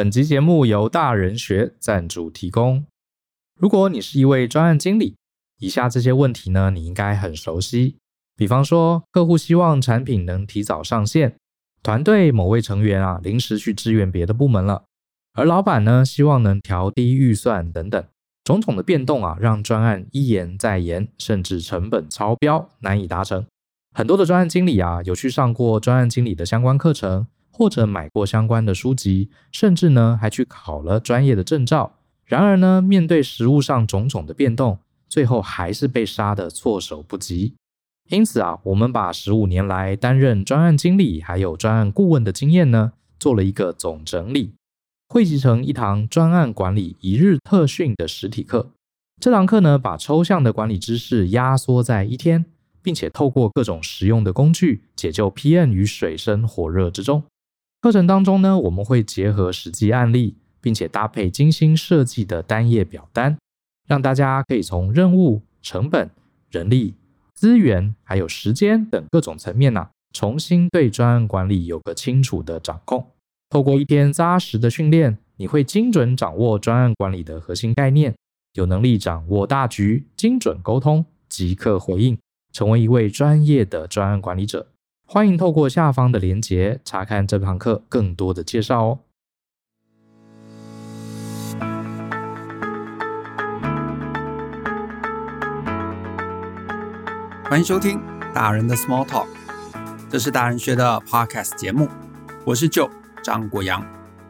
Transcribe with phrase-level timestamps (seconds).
[0.00, 2.86] 本集节目由大人学赞助提供。
[3.58, 5.14] 如果你是一位专案经理，
[5.58, 7.98] 以下这些问题呢，你应该很熟悉。
[8.34, 11.36] 比方说，客户希望产品能提早上线，
[11.82, 14.84] 团队某位成员啊临时去支援别的部门了，
[15.34, 18.02] 而老板呢希望能调低预算等等，
[18.42, 23.44] 种种的变动啊，让专案一延再延，甚至成本超标，难以达成。
[23.94, 27.26] 很多的专案经理啊，有去上过专案经理的相关课程，
[27.60, 31.98] 或者买过相关的书籍，甚至呢还去考了专业的证照。
[32.24, 34.78] 然而呢，面对实务上种种的变动，
[35.10, 37.52] 最后还是被杀得措手不及。
[38.08, 44.54] 因此啊，我们把十五年来担任专案经理还有专案顾问的经验呢，做了一个总整理，
[45.10, 48.70] 汇集成一堂专案管理一日特训的实体课。
[49.20, 52.46] 这堂课呢，把抽象的管理知识压缩在一天，
[52.80, 57.22] 并且透过各种实用的工具，解救 PM 于水深火热之中。
[57.80, 60.36] 课程当中呢，我们会结合实际案例。
[60.62, 63.34] 并且搭配精心设计的单页表单，
[63.88, 66.10] 让大家可以从任务、成本、
[66.50, 66.92] 人力、
[67.32, 73.06] 资源还有时间等各种层面呐、重新对专案管理有个清楚的掌控。
[73.48, 78.14] 透过一天扎实的训练，你会精准掌握专案管理的核心概念，
[78.52, 82.18] 有能力掌握大局，精准沟通，即刻回应，
[82.52, 84.66] 成为一位专业的专案管理者。
[85.12, 88.98] 欢迎透过下方的连结查看这堂课更多的介绍哦。
[97.42, 98.00] 欢迎收听
[98.32, 99.26] 大人的 Small Talk，
[100.08, 101.88] 这是大人学的 Podcast 节目，
[102.44, 102.88] 我是 Joe
[103.20, 103.84] 张国阳。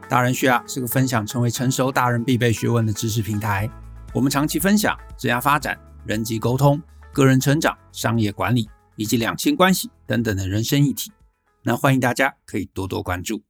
[0.09, 3.69] 大人学啊是个分享成为成熟大人必备学问的知识平台，
[4.15, 6.81] 我们长期分享职业发展、人际沟通、
[7.13, 8.67] 个人成长、商业管理
[9.01, 11.11] 以及两性关系等等的人生议题。
[11.63, 13.41] 那欢迎大家可以多多关注。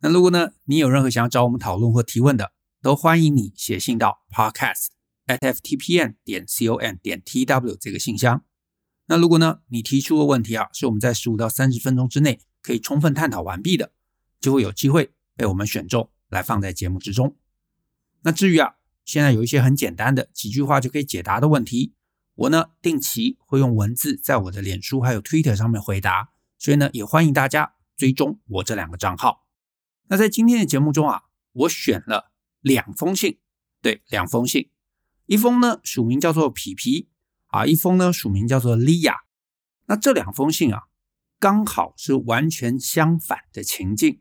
[0.00, 2.50] 那如果呢你有任何想要找我们讨论或提问的，
[2.82, 4.88] 都欢迎你写信到 Podcast
[5.28, 8.44] at ftpn 点 com 点 tw 这个信箱。
[9.06, 13.92] 那如果呢，你提出的问题啊，是我们在十五到三十分钟之内可以充分探讨完毕的，
[14.40, 17.36] 就会有机会被我们选中来放在节目之中。
[18.22, 21.94] 那至于啊，现在有一些很简单的几句话就可以解答的问题，
[22.34, 29.46] 我呢定期会用文字在我的脸书还有 Twitter 上面回答，所以呢也欢迎大家追踪我这两个账号。
[30.08, 33.38] 那在今天的节目中啊，我选了两封信，
[33.82, 34.70] 对，两封信，
[35.26, 37.08] 一封呢署名叫做皮皮。
[37.52, 39.22] 啊，一封呢署名叫做莉亚，
[39.86, 40.84] 那这两封信啊，
[41.40, 44.20] 刚好是完全相反的情境，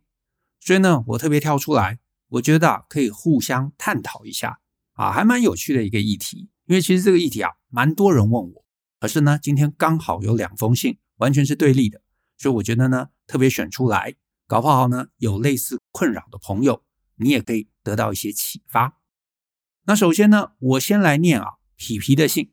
[0.59, 1.99] 所以呢，我特别挑出来，
[2.29, 4.61] 我觉得啊，可以互相探讨一下
[4.93, 6.49] 啊，还蛮有趣的一个议题。
[6.69, 8.65] 因为其实这个议题啊，蛮多人问我，
[8.99, 11.99] 可是呢，今天刚好有两封信完全是对立的，
[12.37, 14.13] 所以我觉得呢，特别选出来，
[14.45, 16.83] 搞不好呢，有类似困扰的朋友，
[17.15, 18.99] 你也可以得到一些启发。
[19.85, 22.51] 那首先呢，我先来念啊，皮皮的信。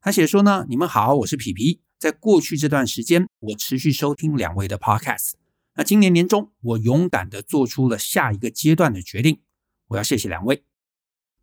[0.00, 1.80] 他写说呢，你们好，我是皮皮。
[1.98, 5.32] 在过去这段时间，我持续收听两位的 podcast。
[5.74, 9.40] 那今年年中，我勇敢地做出了下一个阶段的决定。
[9.88, 10.62] 我要谢谢两位。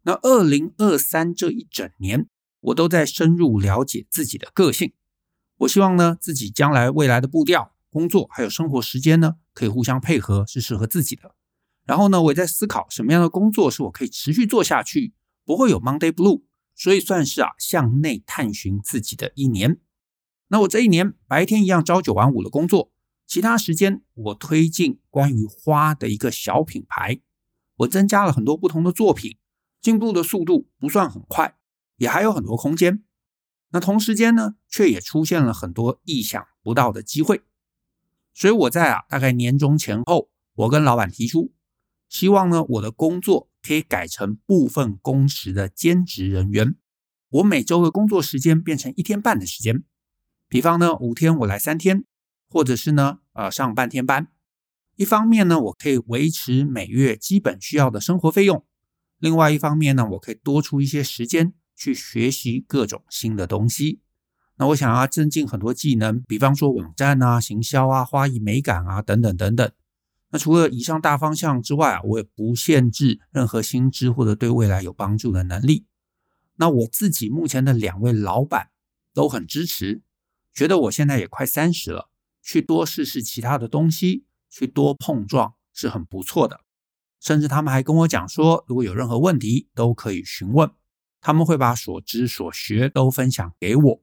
[0.08, 2.28] 那二零二三这一整年，
[2.60, 4.94] 我都在深入了解自己的个性。
[5.58, 11.34] 我希望呢，自己将来未来的步调、工作还有生活时间呢，可以互相配合，是适合自己的。
[11.86, 16.44] 然后呢，我也在思考什么样的工作是我可以持续做下去，不会有 Monday Blue。
[16.76, 19.80] 所以算是啊，向内探寻自己的一年。
[20.50, 22.92] 那我这一年白天一样朝九晚五的工作，
[23.26, 27.22] 其他时间我推进关于花的一个小品牌。
[27.78, 29.38] 我增加了很多不同的作品，
[29.86, 31.56] 进步的速度不算很快，
[31.98, 33.04] 也还有很多空间。
[33.70, 37.44] 那同时间呢，却也出现了很多意想不到的机会。
[38.34, 41.54] 所以我在啊，大概年终前后，我跟老板提出，
[42.10, 43.52] 希望呢，我的工作。
[43.68, 46.76] 可以改成部分工时的兼职人员，
[47.30, 49.84] 我每周的工作时间变成一天半的时间。
[50.48, 52.06] 比方呢，五天我来三天，
[52.48, 54.28] 或者是呢，呃，上半天班。
[54.98, 58.60] 一方面呢，我可以维持每月基本需要的生活费用；
[59.20, 64.02] 另外一方面呢，我可以多出一些时间去学习各种新的东西。
[64.58, 69.72] 那我想要增进很多技能，比方说网站啊、行销啊、花艺美感啊等等等等。
[70.30, 75.86] 那除了以上大方向之外啊，我也不限制任何新知或者对未来有帮助的能力。
[76.58, 78.70] 那我自己目前的两位老板
[79.14, 80.02] 都很支持，
[80.54, 82.10] 觉得我现在也快三十了，
[82.42, 86.62] 去多试试其他的东西，去多碰撞是很不错的。
[87.26, 90.70] 甚至他们还跟我讲说，如果有任何问题都可以询问，
[91.20, 94.02] 他们会把所知所学都分享给我。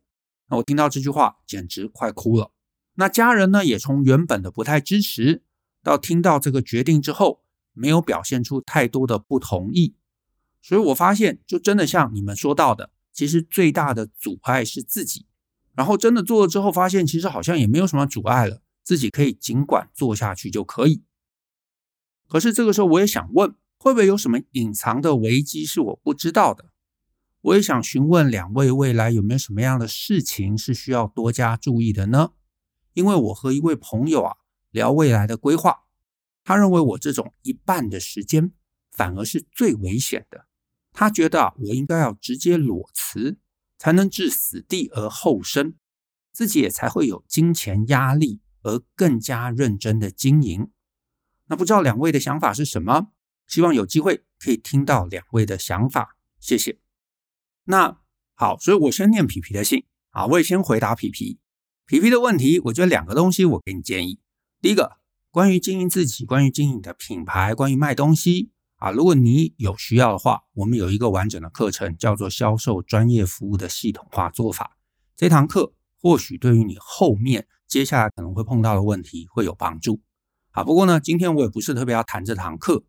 [0.49, 2.51] 那我听到这句话简直快哭了。
[2.95, 5.45] 那家人呢，也从原本的不太支持。
[5.85, 9.95] 到听到这个决定之后，没有表现出太多的不同意。
[10.61, 15.27] 所以我发现，就真的像你们说到的，其实最大的阻碍是自己。
[15.77, 21.05] 然后真的做了之后，发现其实好像也没有什么阻碍了，自己可以尽管做下去就可以。
[22.33, 26.73] 可是这个时候，我也想问，会不会有什么隐藏的危机是我不知道的？
[27.43, 32.31] 我也想询问两位，未来有没有什么样的事情是需要多加注意的呢？
[32.95, 34.37] 因为我和一位朋友啊
[34.71, 35.81] 聊未来的规划，
[36.43, 38.51] 他认为我这种一半的时间
[38.91, 40.47] 反而是最危险的。
[40.95, 43.37] 他觉得啊，我应该要直接裸辞，
[43.77, 45.75] 才能置死地而后生，
[46.33, 50.71] 自己也才会有金钱压力，而更加认真的经营。
[51.53, 53.09] 那不知道两位的想法是什么？
[53.47, 56.17] 希望有机会可以听到两位的想法。
[56.41, 56.79] 谢谢。
[57.65, 57.99] 那
[58.33, 61.41] 好，所以我先念皮皮的信啊，我也先回答皮皮。
[61.85, 64.19] 皮皮的问题，我觉得两个东西我给你建议。
[64.63, 64.93] 第一个，
[65.31, 68.51] 关于经营自己，关于经营的品牌，关于卖东西。
[68.77, 74.79] 啊，如果你有需要的话，我们有一个完整的课程，叫做销售专业服务的系统化做法。
[75.15, 80.01] 这堂课或许对于你后面接下来可能会碰到的问题会有帮助。
[80.53, 82.85] 啊，不过呢，今天我也不是特别要谈这堂课，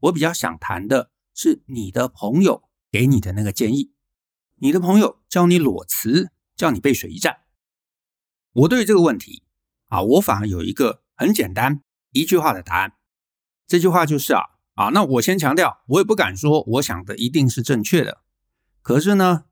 [0.00, 2.62] 我比较想谈的是你的朋友
[2.92, 3.92] 给你的那个建议。
[4.56, 7.38] 你的朋友教你裸辞，叫你背水一战。
[8.52, 9.42] 我对这个问题
[9.88, 11.82] 啊，我反而有一个很简单
[12.12, 12.92] 一句话的答案。
[13.66, 14.42] 这句话就是啊。
[14.74, 18.20] 啊，那我先强调，我也不敢说我想的一定是正确的。
[18.82, 19.44] 可是呢，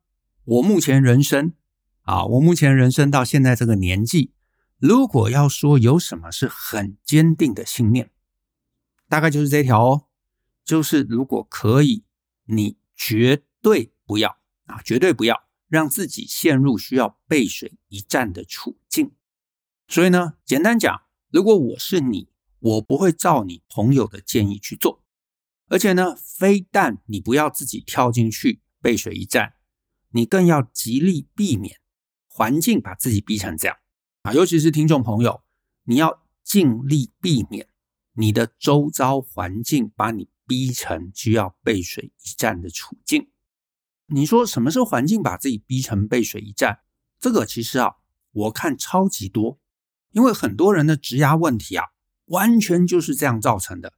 [0.45, 1.55] 我目前人生
[2.03, 4.35] 啊，我目前人生到现在这个年纪，
[4.87, 8.11] 如果要说有什么是很坚定的信念，
[9.09, 10.09] 大概就是这条哦，
[10.63, 12.05] 就是如果可以，
[12.45, 14.37] 你绝对不要
[14.67, 19.13] 啊，绝对不要让自己陷入需要背水一战的处境。
[19.89, 21.01] 所以呢，简单讲，
[21.31, 22.29] 如果我是你，
[22.59, 25.03] 我不会照你朋友的建议去做。
[25.69, 29.55] 而且呢，非但你不要自己跳进去背水一战，
[30.11, 31.81] 你更要极力避免
[32.29, 33.79] 环境把自己逼成这样
[34.25, 34.33] 啊！
[34.33, 35.43] 尤其是听众朋友，
[35.85, 37.69] 你要尽力避免
[38.15, 43.29] 你的周遭环境把你逼成需要背水一战的处境。
[44.07, 46.81] 你说什么是环境把自己逼成背水一战？
[47.21, 47.97] 这个其实啊，
[48.33, 49.59] 我看超级多，
[50.13, 51.89] 因为很多人的职涯问题啊，
[52.27, 53.93] 完全就是这样造成的。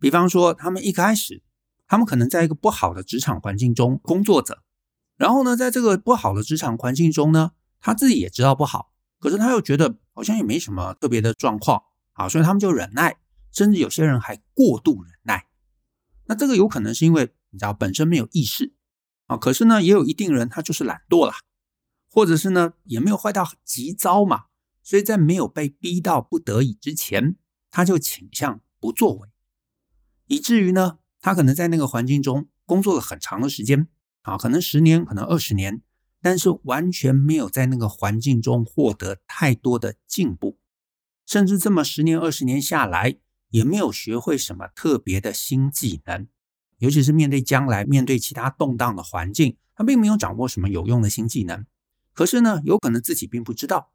[0.00, 1.44] 比方说，他们一开始，
[1.86, 4.64] 他们可能在一个不好的职场环境中工作着，
[5.16, 8.91] 然后呢，在这个不好的职场环境中呢，他自己也知道不好，
[9.22, 11.80] 可是他又觉得好像也没什么特别的状况
[12.14, 13.18] 啊，所以他们就忍耐，
[13.52, 15.46] 甚至有些人还过度忍耐。
[16.24, 18.74] 那这个有可能是因为你知道本身没有意识
[19.26, 21.34] 啊，可是呢，也有一定人他就是懒惰啦，
[22.10, 24.46] 或者是呢，也没有坏到极糟嘛，
[24.82, 27.36] 所以在没有被逼到不得已之前，
[27.70, 29.28] 他就倾向不作为。
[30.26, 33.86] 以至于呢，他可能在那个环境中工作了很长的时间
[34.22, 35.80] 啊，可能十年，可能二十年，
[36.22, 40.56] 但是完全没有在那个环境中获得太多的进步，
[41.26, 43.16] 甚至这么十年二十年下来，
[43.50, 46.28] 也没有学会什么特别的新技能，
[46.78, 51.66] 尤其是面对将来面对其他动荡的环境，他并没有掌握什么有用的新技能。
[52.14, 53.90] 可是呢，有可能自己并不知道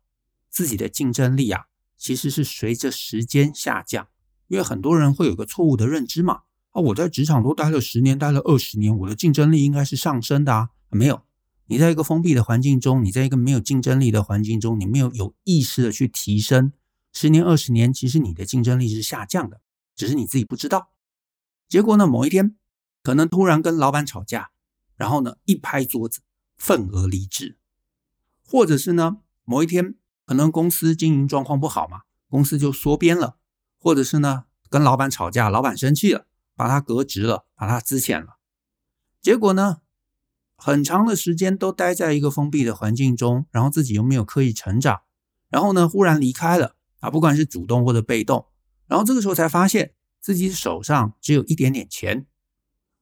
[0.50, 4.08] 自己的竞争力啊，其实是随着时间下降。
[4.48, 6.42] 因为很多人会有个错误的认知嘛，
[6.72, 11.22] 啊，我在职场都待了十年，待了二十年，我的竞争力应该是上升的啊，没有，
[11.68, 16.74] 你在一个封闭的环境中，你在一个没有竞争力的环境中，你没有有意识的去提升，
[17.14, 19.62] 十年二十年，其实你的竞争力是下降的，
[19.96, 20.90] 只是你自己不知道。
[21.70, 22.56] 结果呢，某一天
[23.04, 24.52] 可能突然跟老板吵架，
[24.96, 26.22] 然后呢一拍桌子，
[26.58, 27.58] 愤而离职，
[28.44, 29.96] 或者是呢某一天
[30.26, 33.38] 可能公司经营状况不好嘛，公司就缩编了。
[33.80, 38.38] 或者是呢，跟老板吵架，老板生气了，把他革职了，把他资遣了。
[39.22, 39.82] 结果呢，
[40.58, 45.02] 很长的时间都待在一个封闭的环境中，然后自己又没有刻意成长，
[45.50, 48.48] 然后呢，忽然离开了啊，不管是主动或者被动，
[48.88, 52.26] 然后这个时候才发现自己手上只有一点点钱，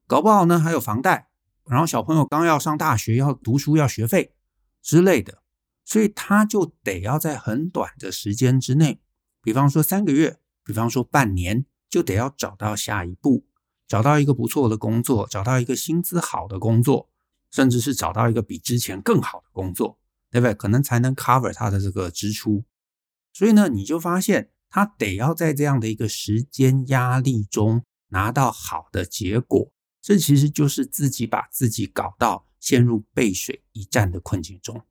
[0.06, 1.30] 搞不好呢还有房贷，
[1.66, 4.34] 然后小朋友刚要上大学，要读书要学费
[4.82, 5.42] 之类的，
[5.84, 9.00] 所以他就得要在很短的时间之内，
[9.42, 10.40] 比方说三个月。
[10.68, 13.46] 比方说，半年就得要找到下一步，
[13.88, 17.12] 找到一个不错的工作，找到一个薪资好的工作，
[17.56, 19.98] 甚至是找到一个比之前更好的工作，
[20.30, 20.54] 对不对？
[20.54, 22.66] 可能才能 cover 他的这个支出。
[23.32, 29.72] 所以呢，你就发现他得要在这样的一个时间压力中拿到好的结果，
[30.02, 34.82] 这其实就是自己把自己搞到陷入背水一战的困境中。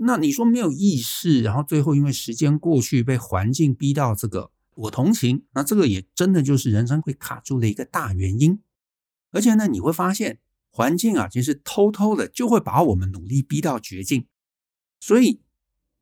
[0.00, 4.50] 那你说没有意识，然后最后因为时间过去被环境逼到这个。
[4.74, 5.46] 我同情。
[5.52, 8.60] 那这个也真的就是人生会卡住的一个大原因。
[9.30, 10.40] 而且呢，你会发现
[10.76, 14.26] 环境啊，其实偷偷的就会把我们努力逼到绝境。
[15.00, 15.40] 所以，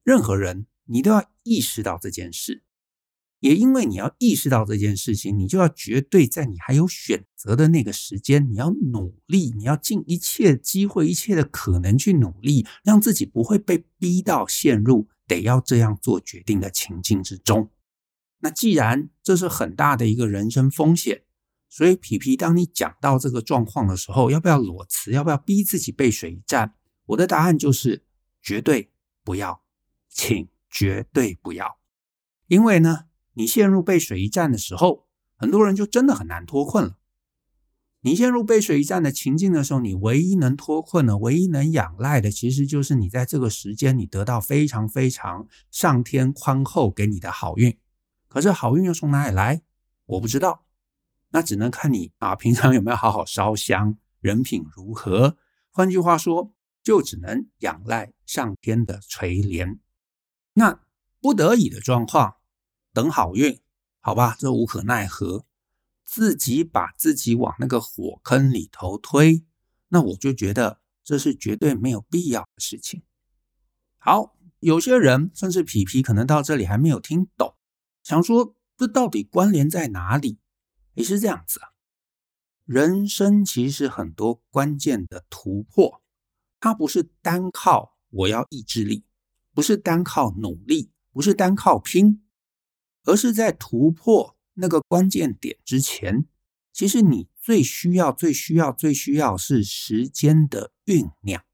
[0.03, 2.65] 任何人你都要意识到这件事。
[3.39, 17.71] 也因为你要意识到这件事情，你就要绝对在你还有选择的那个时间，你要努力，你要尽一切机会、一切的可能去努力，让自己不会被逼到陷入得要这样做决定的情境之中。
[18.41, 21.24] 那既然这是很大的一个人生风险，
[21.75, 25.11] 所以皮皮，当你讲到这个状况的时候，要不要裸辞？
[25.11, 26.75] 要不要逼自己背水一战？
[27.07, 28.05] 我的答案就是
[28.41, 28.93] 绝对
[29.25, 29.61] 不要，
[30.09, 31.79] 请绝对不要，
[32.47, 33.07] 因为呢。
[33.37, 36.99] 你陷入背水一战的时候，很多人就真的很难脱困了。
[38.03, 47.77] 你陷入背水一战的情境的时候，你唯一能脱困的、唯一能仰赖的，其实就是你在这个时间你得到非常非常上天宽厚给你的好运。
[48.29, 49.63] 可是好运又从哪里来？
[50.07, 50.65] 我不知道，
[51.35, 55.37] 那只能看你啊，平常有没有好好烧香，人品如何。
[55.73, 59.81] 换句话说，就只能仰赖上天的垂怜。
[60.53, 60.81] 那
[61.21, 62.37] 不得已的状况。
[62.93, 63.61] 等好运，
[64.01, 65.45] 好吧，这无可奈何，
[66.05, 69.45] 自己把自己往那个火坑里头推，
[69.89, 73.03] 那我就觉得这是绝对没有必要的事情。
[73.99, 77.57] 好，有些人甚至皮皮可能到这里还没有听懂，
[78.05, 80.39] 想说这到底关联在哪里？
[80.95, 81.69] 也是这样子啊，
[82.65, 86.03] 人生其实很多关键的突破，
[86.59, 89.05] 它不是单靠我要意志力，
[89.53, 92.23] 不是单靠努力，不是单靠拼。
[93.07, 96.27] 而是在突破那个关键点之前，
[96.73, 101.45] 其实你最需要、最需要、最需要是时间的酝酿。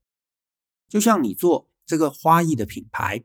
[0.89, 3.25] 就像你做这个花艺的品牌，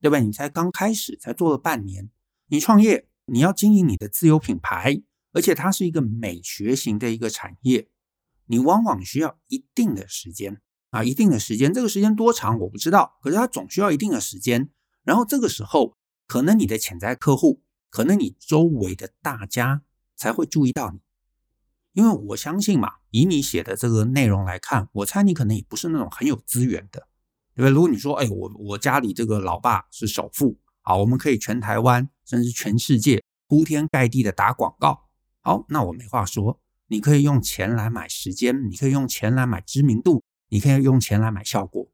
[0.00, 0.18] 对吧？
[0.20, 2.10] 你才刚开始，才做了半年，
[2.46, 5.02] 你创业，你要经营你的自有品牌，
[5.36, 7.90] 而且它是一个美学型的一个产业，
[8.46, 11.74] 你往往需要一定的时间啊，一定的时间。
[11.74, 14.70] 这个时间多长我不知道，可是它总需要一定的时间。
[15.04, 15.94] 然后这个时候，
[16.26, 17.62] 可能你的潜在客户。
[17.88, 19.82] 可能你周围的大家
[20.16, 20.98] 才会注意到你，
[21.92, 27.08] 因为我相信嘛，以你写的这个内容来看，我猜你可能也不是那种很有资源的，
[27.54, 27.70] 对不对？
[27.70, 35.05] 如果你说，哎，我我家里这个老爸是首富，啊，我们可以全台湾甚至全世界铺天盖地的打广告，
[35.46, 41.88] 好，那我没话说，你可以用钱来买时间，你可以用钱来买知名度，你可以用钱来买效果。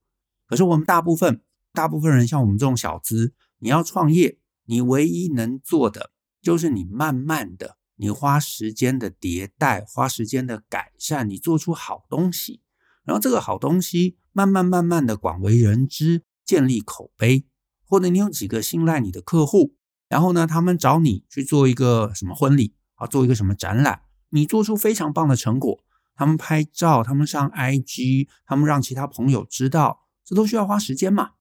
[0.47, 4.39] 可是我们大部分大部分人像我们这种小资，你要创业。
[4.65, 12.63] 你唯一能做的就是你慢慢的，你花时间的迭代，花时间的改善，你做出好东西，
[13.05, 17.45] 然后这个好东西慢慢慢慢的广为人知，建立口碑，
[17.87, 19.75] 或者你有几个信赖你的客户，
[20.09, 25.83] 然后呢，他们找你去做一个什么婚礼啊，做一个什么展览，你做出非常棒的成果，
[26.15, 31.33] 他们拍照，他们上 IG，他们让其他朋友知道，这都需要花时间嘛。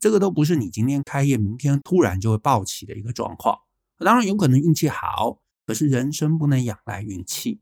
[0.00, 3.58] 这个都不是你今天开业，明天突然就会爆起的一个状况。
[3.98, 7.60] 当然有可能运气好，可是人生不能仰赖运气，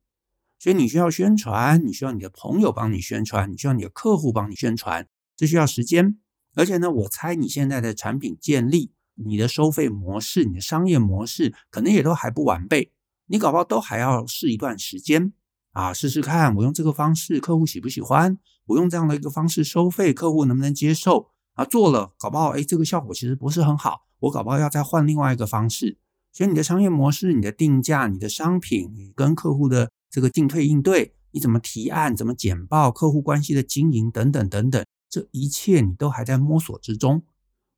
[0.59, 5.07] 所以你需要宣传，你需要你的朋友帮你宣传，你需要你的客户帮你宣传，
[5.37, 6.19] 这需要时间。
[6.55, 12.92] 而且呢，我猜你现在的产品建立、你的收费模式、你的商业模式，可能也都还不完备，
[13.27, 15.33] 你搞不好都还要试一段时间
[15.73, 18.39] 啊，试试看我用这个方式，客户喜不喜欢？
[18.67, 21.31] 我用这样的一个方式收费，客户能不能接受？
[21.55, 25.99] 啊，做了搞不好，哎，这个效果其实不是很好，我搞不好要再换另外一个方式。
[26.33, 37.23] 所以你的商业模式、你的定价、你的商品、你跟客户的这个进退应对，你怎么提案、怎么简报、客户关系的经营等等等等，这一切你都还在摸索之中。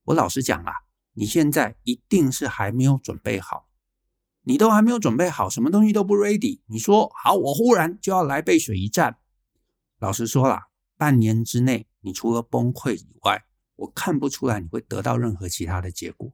[0.04, 0.72] 我老实讲啊，
[1.14, 3.66] 你现在一定是还没有准备好，
[4.44, 6.60] 你都还没有准备好，什么东西都不 ready。
[6.66, 9.18] 你说好，我忽然就要来背水一战，
[9.98, 13.44] 老实说啦，半年之内，你除了崩溃以外，
[13.76, 16.32] 我看不出来你会得到任何其他的结果，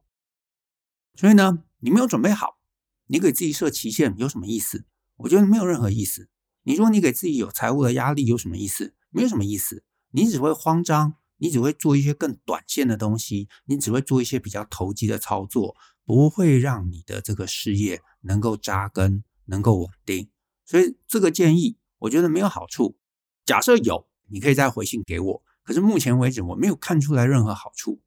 [1.15, 2.59] 所以呢，你没有准备好，
[3.07, 4.85] 你给自己设期限有什么意思？
[5.17, 6.29] 我觉得没有任何意思。
[6.63, 8.93] 你说你给自己有财务的压力有什么意思？
[9.09, 9.83] 没有什么意思。
[10.11, 15.75] 你只会慌张，你只会做一些更短线的东西，你只会做一些比较投机的操作，
[16.05, 20.29] 不会让你的这个事业能够扎根，能够稳定。
[20.65, 22.97] 所以这个建议我觉得没有好处。
[23.45, 25.43] 假设有，你可以再回信给我。
[25.63, 28.01] 可是目前为止，我没有看出来任何好处。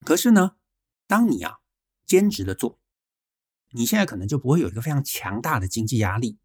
[0.00, 0.56] 可是呢，
[1.06, 1.58] 当你啊
[2.04, 2.80] 兼职的做，
[3.70, 6.38] 你现在可能就不会有一个非常强大的经济压力。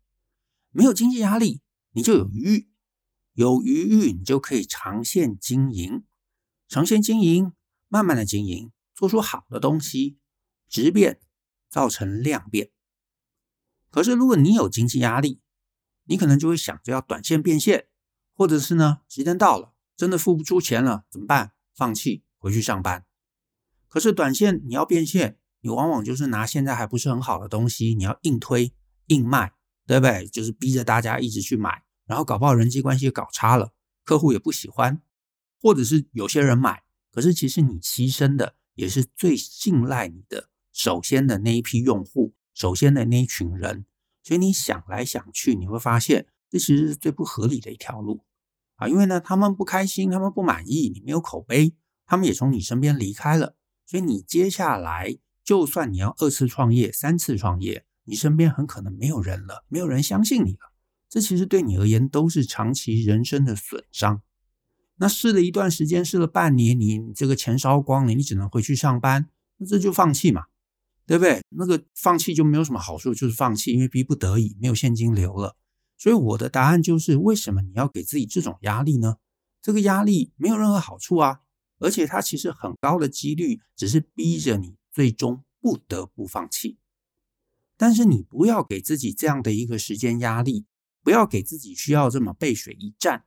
[0.71, 1.61] 没有经济压力，
[1.93, 2.69] 你就有余裕，
[3.33, 6.03] 有余裕，你就可以长线经营，
[6.67, 7.53] 长线经营，
[7.87, 10.18] 慢慢的经营，做出好的东西，
[10.69, 11.19] 质变、
[11.69, 12.69] 造成量变。
[13.89, 15.41] 可是如果你有经济压力，
[16.05, 17.87] 你可能就会想着要短线变现，
[18.35, 21.53] 或者是呢，时间到了真的付不出钱了怎么办？
[21.75, 23.05] 放弃回去上班。
[23.87, 28.73] 可是短线你要变现，你往往就是拿现在还不是很好的东西，你要硬推
[29.07, 29.53] 硬卖，
[29.87, 30.27] 对不对？
[30.27, 33.73] 就是逼着大家一直去买，然后搞不好人际关系搞差了，
[34.03, 35.01] 客户也不喜欢，
[35.61, 43.85] 或者是有些人买，可是其实你牺牲的也是最信赖你的首先的那一批用户，首先的那一群人。
[44.23, 48.23] 所以你想来想去，你会发现这其实是最不合理的一条路
[48.75, 48.87] 啊！
[48.87, 51.73] 因为呢，他们不开心，他们不满意，你没有口碑，
[52.05, 53.55] 他们也从你身边离开了。
[53.85, 60.71] 所以你接下来，就算你要二次创业、三次创业，你身边很可能没有人了，没有人相信你了。
[61.09, 64.21] 这其实对你而言都是长期人生的损伤。
[64.97, 70.43] 那试了一段时间，试了半年，你这个钱烧光了，你只能回去上班，那这就放弃嘛。
[71.09, 71.41] 对不对？
[71.49, 75.55] 那个放弃就没有什么好处，就是放弃，因为逼不得已，没有现金流了。
[75.97, 79.15] 所以我的答案就是：为什么你要给自己这种压力呢？
[79.59, 81.39] 这个压力没有任何好处啊，
[81.79, 86.77] 而且它其实很高的几率只是逼着你最终不得不放弃。
[87.75, 90.67] 但是你不要给自己这样的一个时间压力，
[91.01, 93.25] 不要给自己需要这么背水一战。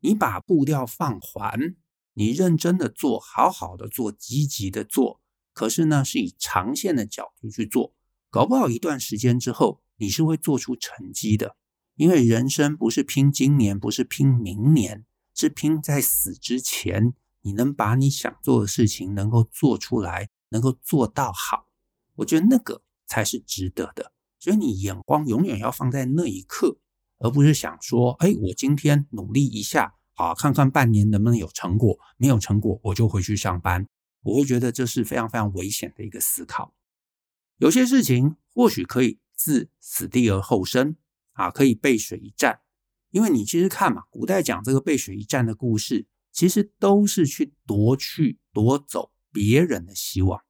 [0.00, 1.76] 你把步调放缓，
[2.14, 5.19] 你认真的做，好好的做，积极的做。
[5.60, 7.92] 可是呢，是以长线的角度去做，
[8.30, 11.54] 搞不好一段时间之后，你是会做出成绩的。
[11.96, 17.12] 因为人生不是拼今年，不是拼明年，是拼在死之前，
[17.42, 21.66] 你能把你想做的事情能够做出来，能够做到好，
[22.14, 24.12] 我觉得那个才是值得的。
[24.38, 26.78] 所以你眼光永远要放在那一刻，
[27.18, 33.86] 而不是想说，哎，我今天努力一下，好，看看半年能不能有成果，没有成果，我就回去上班。
[34.22, 36.74] 我会觉得这是非常非常危险的一个思考。
[37.58, 40.96] 有些事情或许可以置死地而后生
[41.32, 42.60] 啊，可以背水一战。
[43.10, 50.42] 因为你其实看嘛，古代讲这个背水一战的故事，其实都是去夺去、夺走别人的希望。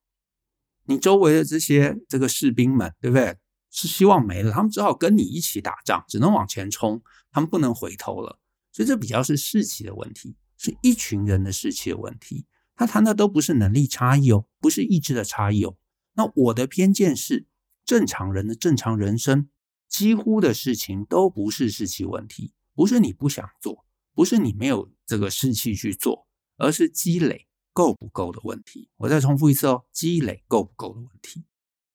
[0.84, 3.38] 你周围的这些这个士兵们，对不对？
[3.70, 8.40] 是希望没了，他们只好跟你一起打仗，只能往前冲，他们不能回头了。
[8.72, 12.46] 所以这比较是士气的问题，是一群人的士气的问题。
[12.80, 15.76] 他谈的都不是能力差异哦，不是意志的差异哦。
[16.14, 17.46] 那我的偏见是，
[17.84, 19.50] 正常人的正常人生，
[19.86, 28.88] 几乎的事情都不是士气问题，不是你不想做，不是你没有这个士气去做，而是积累够不够的问题。
[28.96, 31.44] 我再重复一次哦，积累够不够的问题。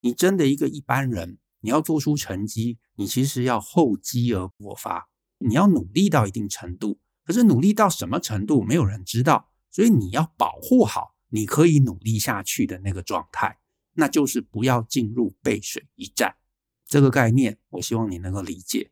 [0.01, 9.49] 你真的一个一般人，你要做出成绩，你其实要厚积而薄发，你要努力到一定程度，可是努力到什么程度，没有人知道。
[9.75, 13.59] 所以你要保护好你可以努力下去的那个状态，
[13.95, 16.37] 那就是不要进入背水一战
[16.85, 17.57] 这个概念。
[17.71, 18.91] 我希望你能够理解。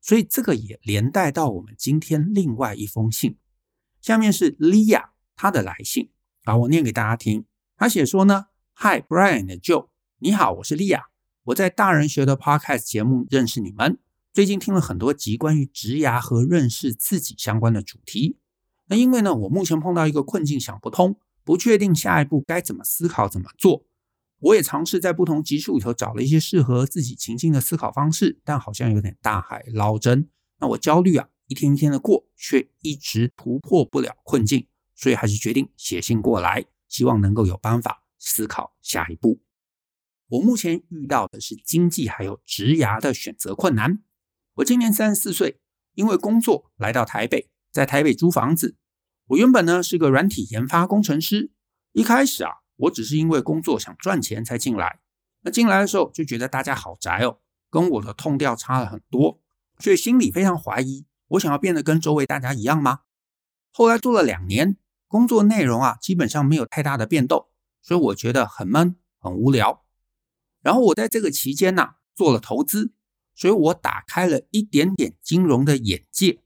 [0.00, 3.38] 所以这个也连带到我们今天另外一封信，
[4.00, 6.10] 下面是莉亚她的来信
[6.42, 7.44] 啊，我念给大家听。
[7.76, 8.46] 她写说呢
[8.78, 11.04] ：“Hi Brian 的 Joe，你好，我是莉亚，
[11.44, 14.00] 我在大人学的 Podcast 节目认识你们，
[14.32, 18.38] 最近听了很多集关于职涯和认识自己相关的主题。”
[18.90, 23.84] 那因为呢，我目前碰到一个困境，想不通，不确定下一步该怎么思考、怎么做。
[24.40, 30.28] 我也尝试在不同集数里头找了一些适合自己情境的思考方式，但好像有点大海捞针。
[30.58, 39.38] 那我焦虑啊，一天一天的过，却一直突破不了困境，所以还是决定写信过来，希望能够有办法思考下一步。
[40.30, 44.02] 我目前遇到的是经济还有职涯的选择困难。
[44.54, 45.60] 我今年三十四岁，
[45.94, 47.48] 因为工作来到台北。
[47.72, 48.74] 在台北租房子，
[49.30, 51.52] 我原本呢是个软体研发工程师。
[51.92, 54.98] 一开始啊，我只是因为工作想赚钱才进来。
[55.42, 57.38] 那进来的时候就觉得大家好宅哦，
[57.70, 59.40] 跟我的痛调差了很多，
[59.78, 63.02] 所以心里非常怀疑，我想要变得跟周围大家一样吗？
[63.70, 67.46] 后来做了两年，工作内容啊基本上没有太大的变动，
[67.80, 69.84] 所以我觉得很闷很无聊。
[70.60, 72.92] 然后我在这个期间呢、做了投资，
[73.36, 76.40] 所以我打开了一点点金融的眼界。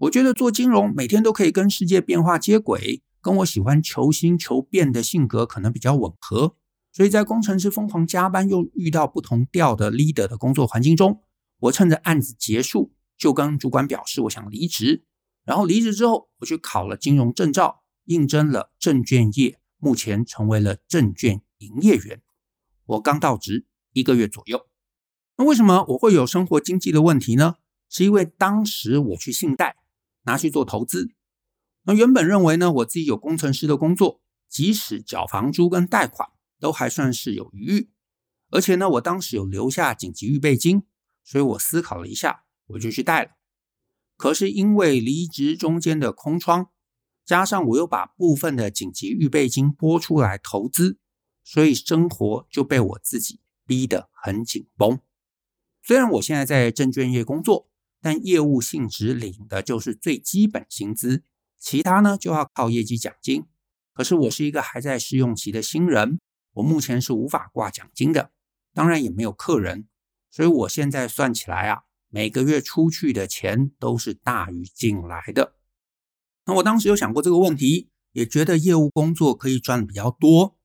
[0.00, 6.56] 我觉得做金融每天都可以跟世界变化接轨，跟我喜欢求新求变的性格可能比较吻合，
[6.90, 11.20] 所以在工程师疯狂加班又遇到不同调的 leader 的工作环境中，
[11.58, 15.04] 我趁着案子结束就跟主管表示我想离职，
[15.44, 22.22] 然后离职之后我去考了金融证照，应征了证券业，目前成为了证券营业员。
[22.86, 24.66] 我刚到职一个月左右，
[25.36, 27.56] 那为什么我会有生活经济的问题呢？
[27.90, 29.76] 是因为当时我去信贷。
[30.22, 31.12] 拿去做投资，
[31.84, 36.28] 那原本认为呢，我自己有工程师的工作，即使缴房租跟贷款
[36.58, 37.90] 都还算是有余裕，
[38.50, 40.82] 而且呢，我当时有留下紧急预备金，
[41.24, 43.30] 所以我思考了一下，我就去贷了。
[44.16, 46.68] 可是因为离职中间的空窗，
[47.24, 50.98] 加上我又把部分的紧急预备金拨出来投资，
[51.42, 55.00] 所以生活就被我自己逼得很紧绷。
[55.82, 57.69] 虽然我现在在证券业工作，
[58.00, 61.22] 但业务性质领的就是最基本薪资，
[61.58, 63.44] 其他呢就要靠业绩奖金。
[63.92, 66.18] 可是我是一个还在试用期的新人，
[66.54, 68.30] 我目前是无法挂奖金的。
[68.72, 69.88] 当然也没有客人，
[70.30, 75.54] 所以我现在算起来啊，每个月出去的钱都是大于进来的。
[76.46, 80.56] 那我当时有想过这个问题，也觉得业务工作可以赚的比较多。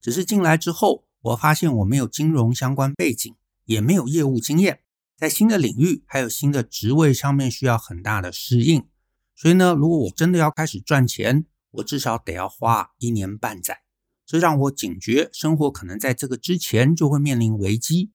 [0.00, 4.81] 只是进来之后，我发现我没有金融相关背景，也没有业务经验，
[5.22, 8.88] 在新的领域还有新的职位上面需要很大的适应。
[9.36, 13.84] 所以呢，如果我真的要开始赚钱，我至少得要花一年半载。
[14.26, 18.10] 这让我警觉，生活可能在这个之前就会面临危机。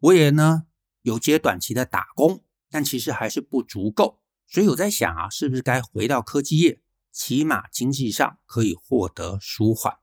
[0.00, 0.64] 我也呢
[1.02, 6.80] 有接短期的打工，但其实还是不足够，所以我在想啊，是不是该回到科技业，
[7.12, 9.98] 起码经济上可以获得舒缓。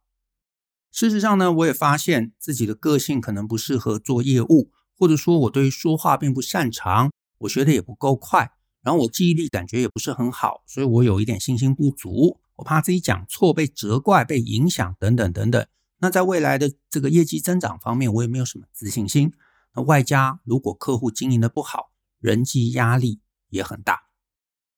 [0.94, 12.42] 事实上呢，我也发现自己的个性可能不适合做业务，或者说我对于说话并不擅长，我学的也不够快，然后我记忆力感觉也不是很好，所以我有一点信心不足。
[12.58, 15.66] 我怕自己讲错，被责怪、被影响等等等等。
[16.00, 19.32] 那在未来的这个业绩增长方面，我也没有什么自信心。
[19.74, 24.02] 那外加如果客户经营的不好，人际压力也很大。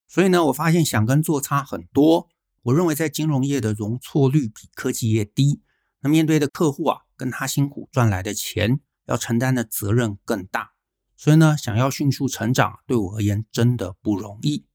[0.07, 2.29] 所以呢，我发现想跟做差很多。
[2.63, 5.61] 我认为在金融业的容错率比科技业低。
[6.01, 8.79] 那面对的客户啊，跟他辛苦赚来的钱，
[9.11, 10.71] 要承担的责任更大。
[11.15, 14.65] 所以呢，想要迅速成长，对我而言真的不容易。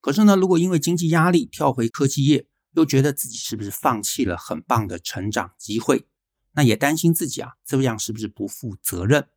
[0.00, 6.06] 可是呢，如果因为经济压力跳回科技业，又觉得自己是不是放弃了很棒的成长机会？
[6.52, 9.28] 那也担心自己啊，这样是不是不负责任？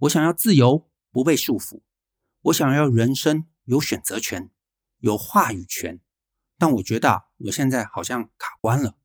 [0.00, 1.80] 我想要自由，不被束缚；
[2.42, 4.50] 我想要人生有选择权，
[4.98, 6.00] 有话语权。
[6.56, 8.96] 但我觉得啊，我现在好像卡关了。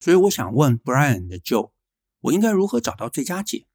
[0.00, 1.72] 所以我想问 Brian 的 Joe，
[2.20, 3.66] 我应该如何找到最佳解？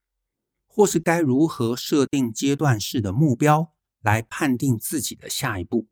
[0.74, 5.88] 或是该如何设定阶段式的目标，来判定自己的下一步？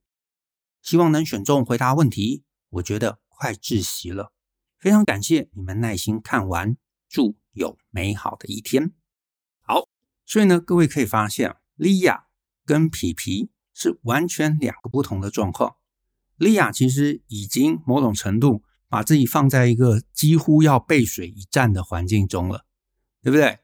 [0.81, 2.43] 希望能选中回答问题。
[2.71, 3.19] 我觉得。
[3.41, 4.33] 快窒息了，
[4.77, 6.77] 非常感谢你们耐心看完，
[7.09, 8.93] 祝有美好的一天。
[9.61, 9.87] 好，
[10.27, 12.27] 所以呢，各位可以发现莉亚
[12.67, 15.77] 跟皮皮是完全两个不同的状况。
[16.35, 22.67] 莉亚其实已经某种程度把自己放在一个几乎要背水一战的环境中了，
[23.23, 23.57] 对不对？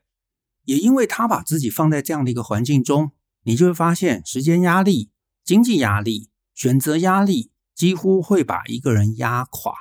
[0.68, 3.12] 也因为他把自己放在这样的一个环境中，
[3.44, 5.10] 你就会发现时间压力、
[5.44, 7.52] 经济压力、选择压力。
[7.78, 9.72] 几乎会把一个人压垮，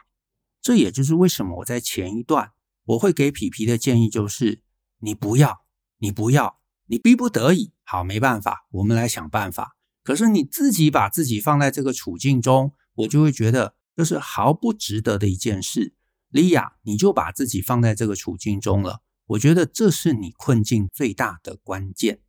[0.60, 2.52] 这也就是为什么我在前一段
[2.84, 4.60] 我会给皮皮的建议就是：
[4.98, 5.62] 你不要，
[5.96, 9.78] 你不要，你逼不得已，好，没办法，我们来想办法。
[10.02, 15.94] 可是你自己把自己放在这个处境中，我就会觉得这是毫不值得的一件事。
[16.28, 22.20] 莉亚，你就把自己放在这个处境中了，我觉得这是你困境最大的关键。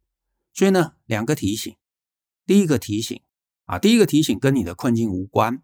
[0.53, 1.75] 所以呢，两个提醒，
[2.45, 3.21] 第一个提醒。
[3.65, 5.61] 啊，第一个提醒跟你的困境无关。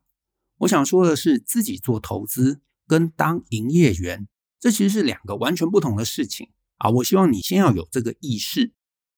[0.57, 4.27] 我想说的是，自己做投资跟当营业员，
[4.59, 6.89] 这其实是两个完全不同的事情啊。
[6.89, 8.73] 我希望你先要有这个意识。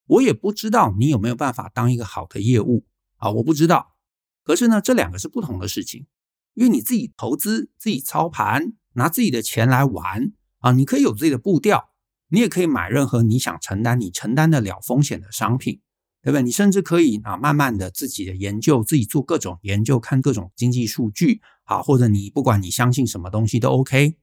[0.06, 3.96] 我也不知道你有没有办法当一个好的业务啊，我不知道。
[4.44, 6.06] 可是呢，这两个是不同的事情，
[6.54, 11.90] 因为你自己投资、自己操盘，拿自己的钱来玩啊，你可以有自己的步调，
[12.28, 15.80] 你也可以买任何你想承担、你承担得了风险的商品。
[16.22, 16.42] 对不对？
[16.42, 24.16] 你甚至可以啊，慢慢的自己的研究，自己做各种研究，看各种经济数据，好，或者你不管你相信什么东西都 OK。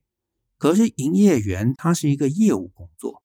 [0.57, 3.23] 可是营业员他是一个业务工作，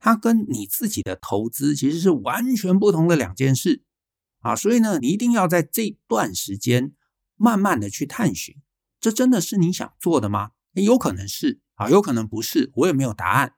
[0.00, 3.84] 他跟你自己的投资其实是完全不同的两件事
[4.40, 6.94] 啊，所以呢，你一定要在这段时间
[7.36, 8.56] 慢慢的去探寻，
[9.00, 10.50] 这真的是你想做的吗？
[10.72, 13.52] 有可能是啊，有可能不是，我也没有答案。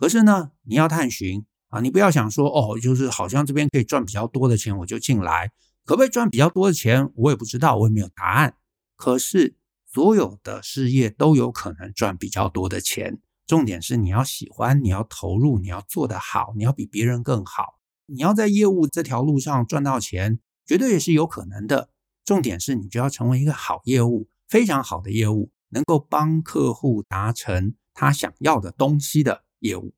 [0.00, 1.44] 可是呢，你要探寻。
[1.68, 5.52] 啊，你不要想说哦，就是好像这边可以赚比较多的钱，我就进来，
[5.84, 7.08] 可不可以赚比较多的钱？
[7.14, 8.56] 我也不知道，我也没有答案。
[8.96, 9.54] 可是
[9.86, 17.78] 所有的事业都有可能赚比较多的钱，重点是你要喜欢，你要投入，你要做得好，你要比别人更好。
[18.06, 21.90] 你要在业务这条路上赚到钱，绝对也是有可能的。
[22.24, 29.94] 重点是你就要成为一个好业务，非常好的业务，能够帮客户达成他想要的东西的业务。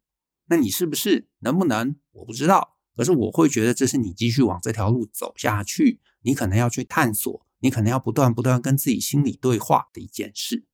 [0.47, 1.97] 那你是不是能不能？
[2.13, 10.67] 我不知道，可是我会觉得这是你继续往这条路走下去，你可能要去探索，你可能要不断不断跟自己心里对话的一件事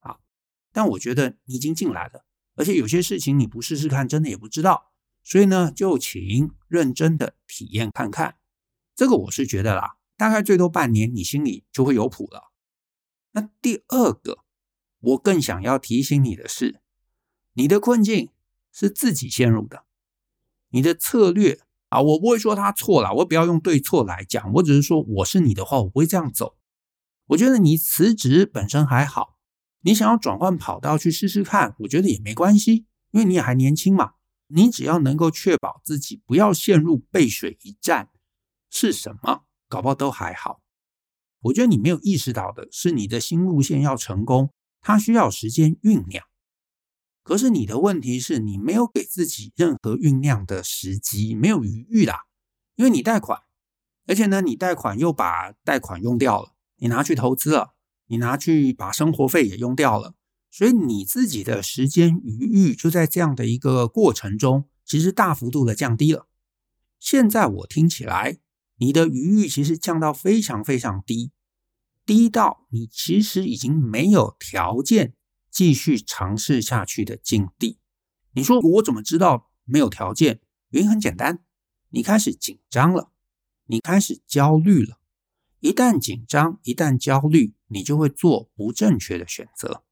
[0.00, 0.18] 啊。
[0.72, 4.92] 但我觉得你已经进来了，而且有些事情你不试试看，真的也不知道。
[5.22, 8.36] 所以呢，就请认真的体验看看。
[8.94, 12.52] 这个我是觉得啦，大概最多半年，你心里就会有谱了。
[13.32, 14.44] 那第二个，
[15.00, 16.80] 我更想要提醒你的是，
[17.52, 18.30] 你的困境
[18.78, 19.84] 是自己陷入的，
[20.68, 26.58] 你的策略啊，我不会说他错了，我不要用对错来讲，我只是说我是你的话，我不会这样走。
[27.28, 29.38] 我觉得你辞职本身还好，
[29.80, 34.12] 你想要转换跑道去试试看，我觉得也没关系，因为你也还年轻嘛。
[34.48, 38.10] 你只要能够确保自己不要陷入背水一战，
[38.68, 40.60] 是什么，搞不好都还好。
[41.40, 46.22] 我觉得你没有意识到的是，你的新路线要成功，它需要时间酝酿。
[47.26, 52.20] 可是你的问题是你没有给自己任何酝酿的时机，没有余裕啦，
[52.76, 53.40] 因为你贷款，
[54.06, 56.54] 而且呢，你贷款又把贷款用掉了。
[56.76, 57.74] 你拿去投资了，
[58.06, 60.14] 你拿去把生活费也用掉了，
[60.52, 66.28] 所以你自己的时间余裕就在这样的一个过程中，其实大幅度的降低了。
[67.00, 68.38] 现在我听起来，
[68.76, 71.32] 你的余裕其实降到非常非常低，
[72.04, 75.15] 低到你其实已经没有条件
[75.56, 77.78] 继续尝试下去的境地。
[78.32, 80.42] 你说我怎么知道没有条件？
[80.68, 81.42] 原因很简单，
[81.88, 83.10] 你开始紧张了，
[83.64, 84.98] 你开始焦虑了。
[85.60, 89.82] 一旦紧张，一旦焦虑，你就会做不正确的选择，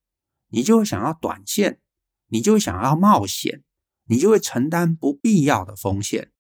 [0.48, 1.81] 你就会想要短线，
[2.27, 3.64] 你就会想要冒险，
[4.05, 6.31] 你就会承担不必要的风险。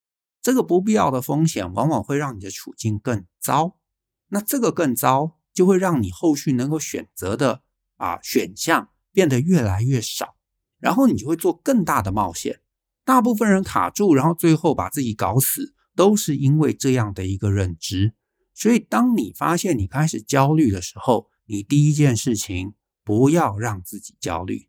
[0.42, 3.78] 这个不必要的风险往往会让你的处境更糟。
[4.28, 7.62] 那这个更糟，就会让你后续能够选择的
[7.96, 10.36] 啊选项变得越来越少，
[10.78, 12.60] 然后你就会做更大的冒险。
[13.04, 18.14] 大部分人卡住，然后最后把自己搞死，都是因为这样的一个认知。
[18.52, 22.74] 所以，当你发现你开始焦虑的时候，你第一件事情
[23.04, 24.68] 不要让自己焦虑，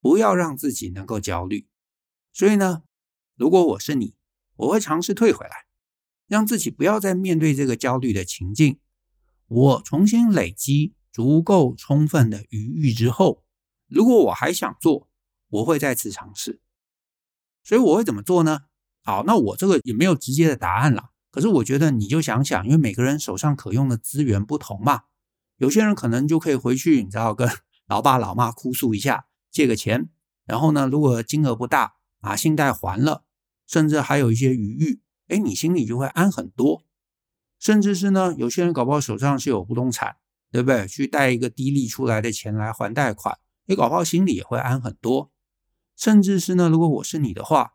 [0.00, 1.66] 不要让自己能够焦虑。
[2.32, 2.82] 所以呢，
[3.36, 4.14] 如果我是你，
[4.56, 5.66] 我会尝试退回来，
[6.26, 8.78] 让自己不要再面对这个焦虑的情境。
[9.46, 13.44] 我重新累积足够充分的余裕之后，
[13.90, 15.08] 如果我还想做，
[15.48, 16.60] 我会再次尝试。
[17.62, 18.60] 所以我会怎么做呢？
[19.02, 21.10] 好，那我这个也没有直接的答案了。
[21.30, 25.02] 可是我觉得你就想想，因为每个人手上可用的资源不同嘛，
[25.56, 27.48] 有些人可能就可以回去，你知道，跟
[27.86, 30.08] 老爸老妈哭诉一下，借个钱，
[30.44, 33.24] 然后呢，如果金额不大，把信贷还了，
[33.66, 36.84] 甚至还有一些余裕，哎，你心里就会安很多。
[37.58, 40.16] 甚至是呢，有些人搞不好手上是有不动产，
[40.50, 40.88] 对不对？
[40.88, 43.38] 去贷一个低利出来的钱来还贷款，
[43.70, 45.30] 你搞不好心里也会安很多。
[45.96, 47.74] 甚至是呢，如果我是你的话，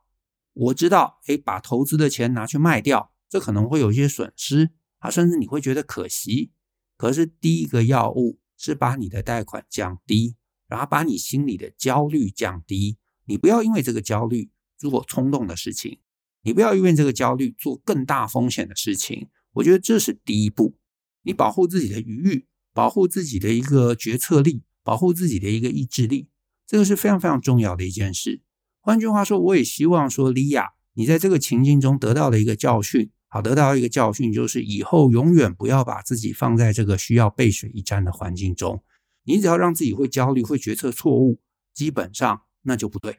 [0.52, 3.14] 我知道，哎，把投资的钱拿去卖掉。
[3.30, 6.52] 这可能会有一些损失啊，甚至你会觉得可惜。
[6.98, 10.36] 可是第一个要务是把你的贷款降低，
[10.68, 12.98] 然后把你心里的焦虑降低。
[13.24, 16.00] 你不要因为这个焦虑做冲动的事情，
[16.42, 19.30] 你不要因为这个焦虑做更大风险的事情。
[19.54, 20.78] 我觉得这是第一步，
[21.22, 26.30] 你保护自己的余裕，保护自己的一个决策力，保护自己的一个意志力，
[26.68, 28.44] 这个是非常非常重要的一件事。
[28.80, 33.10] 换句话说，我也希望说，莉亚，你在这个情境中得到了一个教训。
[33.28, 38.84] 好，得到一个教训，就是以后永远不要把自己放在这个需要背水一战的环境中。
[39.24, 41.42] 你只要让自己会焦虑、会决策错误，
[41.74, 43.18] 基本上那就不对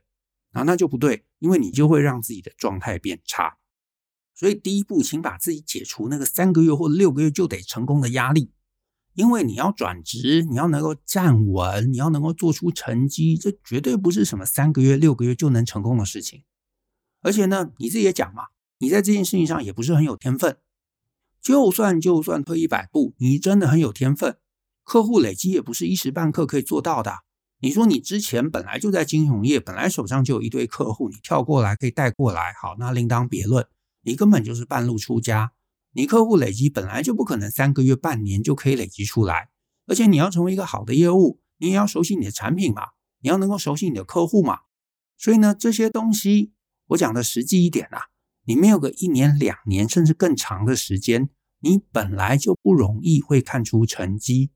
[0.52, 3.58] 啊，那就不对，因为你就会让自己的状态变差。
[4.34, 8.52] 所以第一步，请把自己解除那个三个月或六个月就得成功的压力，
[9.16, 16.44] 因为你要转职，你要能够站稳，你要能够做出成绩，这绝对不是什么三个月、六个月就能成功的事情。
[17.22, 18.48] 而且呢，你自己也讲嘛。
[18.78, 20.58] 你在这件事情上也不是很有天分，
[21.40, 24.36] 就算就算退一百步，你真的很有天分，
[24.84, 27.20] 客户累积也不是一时半刻可以做到的。
[27.60, 33.66] 你说你之前本来就在金融业，本来手上就有一堆客户，你跳过来可以带过来，好，那另当别论。
[34.02, 35.52] 你根本就是半路出家，
[35.96, 39.48] 你客户累积本来就不可能三个月、半年就可以累积出来，
[39.86, 42.88] 而且你要成为一个好的业务，你也要熟悉你的产品嘛，
[43.22, 44.58] 你要能够熟悉你的客户嘛。
[45.16, 46.52] 所以呢，这些东西
[46.88, 48.10] 我讲的实际一点啊。
[48.44, 51.30] 你没有个一年、两年，甚至更长的时间，
[51.60, 54.50] 你本来就不容易会看出成绩。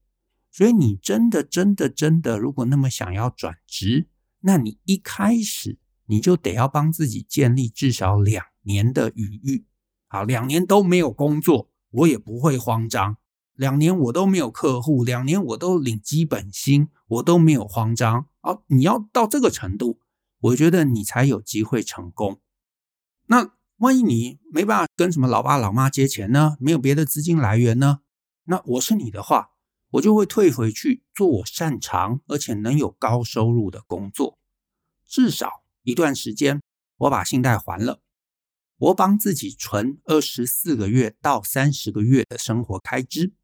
[0.51, 9.65] 所以你真的、真的、真的，如果那么想要转职，那你一开始你就得要帮自己建立至少两年的余裕。
[10.13, 13.15] 好，两年都没有工作，我也不会慌张；
[13.55, 18.27] 两年我都没有客户，两年我都领基本薪，我都没有慌张。
[18.41, 20.01] 啊，你要到这个程度，
[20.41, 22.41] 我觉得你才有机会成功。
[23.29, 23.53] 那。
[23.81, 26.59] 万一你没办法跟什么老爸老妈借钱呢？
[26.61, 28.01] 没有别的资金来源呢？
[28.45, 29.53] 那我是你的话，
[29.93, 34.39] 我就会退回去做我擅长而且能有高收入的工作，
[35.09, 36.61] 至少一段时间，
[36.99, 38.03] 我把信贷还了，
[38.81, 43.35] 我帮自己存二十四个月到三十个月的生活开支，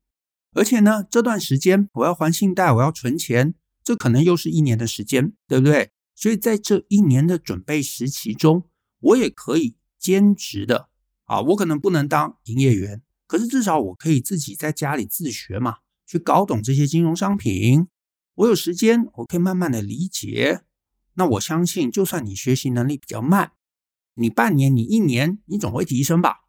[0.53, 5.91] 而且呢，这段时间我要还信贷，我要存钱，这可能又是一年的时间，对不对？
[6.15, 8.65] 所以在这一年的准备时期中，
[9.01, 10.89] 我也可以兼职的
[11.27, 17.89] 啊，我可能不能当营业员，可是至少我可以自己在家里自学嘛，去搞懂这些金融商品。
[18.37, 20.63] 我有时间，我可以慢慢的理解。
[21.17, 23.53] 那我相信，就算你学习能力比较慢，
[24.17, 26.41] 你半年、你一年，你总会提升吧。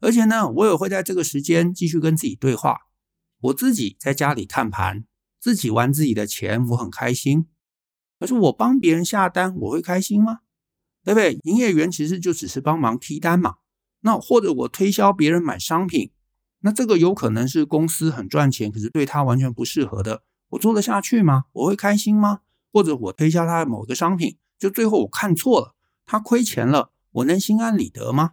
[0.00, 2.78] 而且呢，我也会在这个时间继续跟自己对话。
[3.40, 5.04] 我自己在家里看盘，
[5.40, 7.46] 自己玩自己的钱，我很开心。
[8.18, 10.40] 可是我帮别人下单，我会开心吗？
[11.04, 11.38] 对不对？
[11.44, 13.56] 营业员其实就只是帮忙批单嘛。
[14.00, 16.12] 那或者我推销别人买商品，
[16.60, 20.22] 那这个有可能是公司很赚钱，可是对他完全不适合的。
[20.50, 21.44] 我做得下去吗？
[21.52, 22.40] 我会开心吗？
[22.72, 25.74] 或者我推销他的某个商品，就最后我看错了，
[26.10, 28.32] 他亏钱了，我能心安理得吗？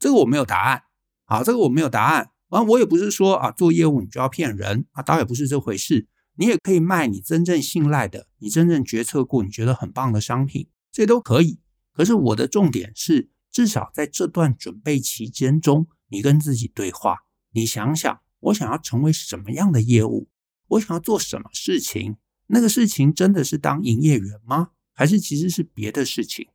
[0.00, 0.82] 这个我没有答案。
[1.26, 2.32] 啊，这个我没有答案。
[2.48, 6.08] 啊，我也不是说啊，做业务你就要骗人啊，倒也不是这回事。
[6.34, 11.60] 你也可以卖你真正信赖的，你真正决策过，你觉得很棒的商品，这都可以。
[11.92, 17.18] 可是我的重点是，至少在这段准备期间中，你跟自己对话，
[17.52, 20.28] 你想想，我想要成为什么样的业务？
[20.66, 22.16] 我想要做什么事情？
[22.48, 24.70] 那个事情真的是当营业员吗？
[24.92, 26.48] 还是其实是别的事情？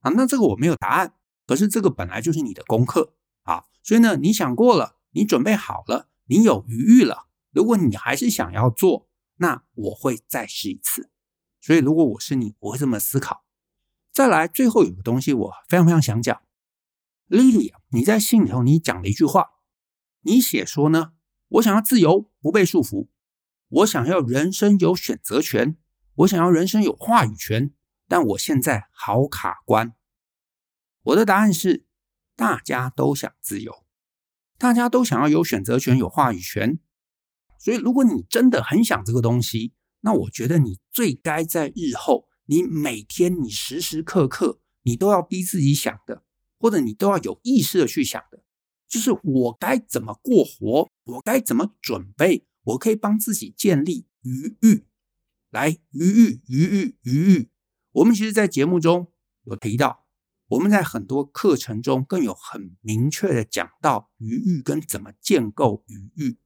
[0.00, 1.14] 啊，那这个我没有答案。
[1.46, 7.28] 可是这个本来就是你的功课啊，所以呢，你想过了，你准备好了，你有余裕了。
[7.50, 11.10] 如果你还是想要做，那我会再试一次。
[11.60, 13.44] 所以如果我是你，我会这么思考。
[14.12, 16.42] 再来，最后有个东西我非常非常想讲
[17.28, 19.50] ，Lily，你在信里头你讲了一句话，
[20.22, 21.12] 你写说呢，
[21.48, 23.08] 我想要自由，不被束缚。
[23.68, 25.76] 我想要人生有选择权，
[26.16, 27.72] 我想要人生有话语权，
[28.08, 29.94] 但我现在好卡关。
[31.02, 31.84] 我的答案是，
[32.34, 33.84] 大家都想自由，
[34.58, 36.80] 大家都想要有选择权、有话语权。
[37.58, 46.24] 所以，如果你真的很想这个东西，那我觉得你最该在日后，你每天、你时时刻刻，你都要逼自己想的，
[46.58, 48.42] 或者你都要有意识的去想的，
[48.88, 52.46] 就是我该怎么过活，我该怎么准备。
[52.64, 54.86] 我可以帮自己建立余裕，
[55.48, 57.50] 来余裕、余裕、余裕。
[57.98, 59.10] 我们其实，在节目中
[59.42, 60.06] 有提到，
[60.46, 66.38] 我们在很多课程中更有很明确的讲到余裕跟怎么建构余裕。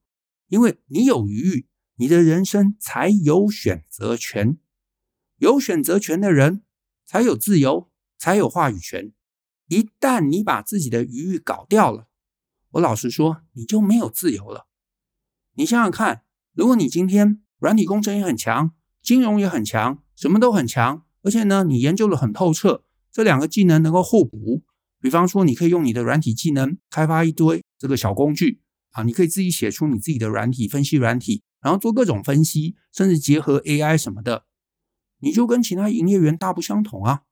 [0.48, 4.58] 因为你有余裕，你的人生才有选择权。
[5.36, 6.62] 有选择权的人
[7.04, 9.12] 才有自由，才有话语权。
[9.66, 12.08] 一旦你把自己的余裕搞掉了，
[12.70, 14.68] 我老实说，你就没有自由了。
[15.54, 24.62] 你想想看，如果你今天软体工程也很强，金融也很强，什么都很强，而且呢，你研究得很透彻，这两个技能能够互补。
[25.00, 34.44] 比方说，你可以用你的软体技能开发一堆这个小工具啊，你可以自己写出你自己的软体分析软体，然后做各种分析，甚至结合 AI 什么的，
[35.20, 37.22] 你就跟其他营业员大不相同啊。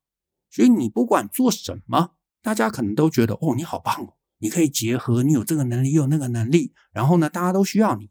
[0.50, 4.14] 所以你不管做什么，大家可能都觉得哦，你好棒哦。
[4.42, 8.09] 你可以结合，你有这个能力，又有那个能力，然后呢，大家都需要你，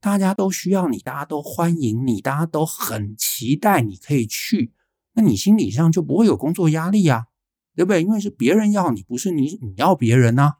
[0.00, 4.72] 大家都需要你，大家都欢迎你，大家都很期待你可以去，
[5.16, 7.26] 那你心理上就不会有工作压力呀，
[7.74, 8.02] 对不对？
[8.02, 10.58] 因为是别人要你，不是你你要别人呐。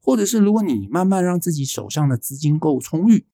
[0.00, 3.26] 或者是如果你慢慢让自己手上的资金够充裕，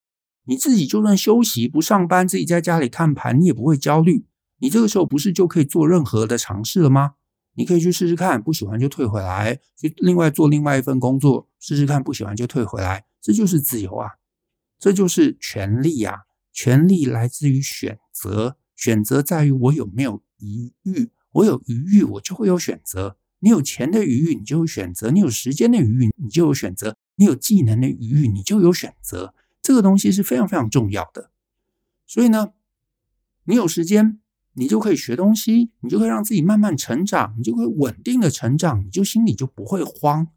[0.46, 4.24] 你自己就算休息不上班，自己在家里看盘，你也不会焦虑。
[4.58, 7.12] 你这个时候不是就可以做任何的尝试了吗？
[7.54, 14.12] 你可以去试试看，不喜欢就退回来，去另外做另外一份工作，试试看，不喜欢就退回来，这就是自由啊，
[14.78, 23.16] 这就是权利啊，权利来自于选择，选择在于我有没有余裕，我有余裕，我就会有选择。
[23.40, 29.34] 你有钱的余裕，你就有选择；你有时间的余裕，你就有选择；你有技能的余裕，你就有选择。
[29.62, 31.30] 这个东西是非常非常重要的。
[32.06, 32.52] 所以呢，
[33.44, 34.18] 你有时间。
[34.54, 40.28] 你就可以学东西，你就可以让自己慢慢成长，你就可以稳定的成长，你就心里就不会慌。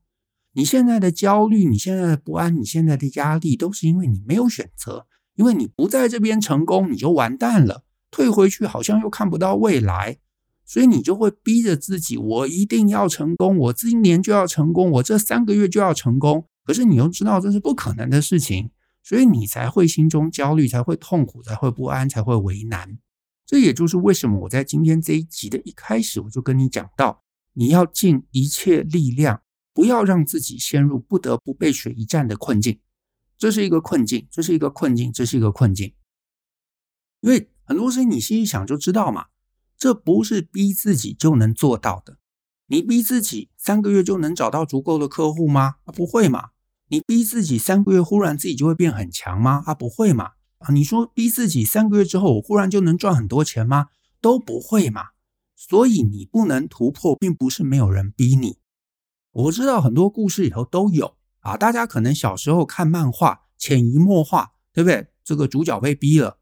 [0.53, 7.83] 你现在的焦虑，你现在的不安，你现在的压力，都是因为你没有选择，因为你不在这边成功，你就完蛋了，
[8.15, 10.17] 退回去好像又看不到未来，
[10.63, 16.47] 所以你就会逼着自己，我一定要成功，我今年就要成功，我这三个月就要成功。
[16.63, 18.71] 可是你又知道这是不可能的事情，
[19.03, 22.97] 所以你才会心中焦虑，才会痛苦，才会不安，才会为难。
[23.45, 29.41] 这也就是为什么我在今天这一集的一开始，我就跟你讲到，你要尽一切力量，
[29.73, 32.79] 不要让自己陷入不得不背水一战的困境。
[33.37, 35.93] 这是一个困境，这是一个困境，这是一个困境。
[37.19, 39.25] 因为很多事情你细细想就知道嘛，
[39.77, 42.17] 这不是逼自己就能做到的。
[42.67, 45.75] 你逼自己三个月就能找到足够的客户吗？
[45.85, 46.49] 啊，不会嘛。
[46.87, 49.63] 你逼自己三个月忽然自己就会变很强吗？
[49.65, 50.33] 啊，不会嘛。
[50.59, 53.87] 啊，你说逼自己三个月之后我忽然就能赚很多钱吗？
[54.21, 55.09] 都不会嘛。
[55.55, 58.59] 所以你不能突破，并不是没有人逼你。
[59.31, 65.07] 我知道很多故事里头都有啊，大家可能小时候看漫画，潜移默化，对不对？
[65.23, 66.37] 这个主角被逼了，